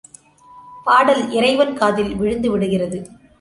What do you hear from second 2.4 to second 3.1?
விடுகிறது.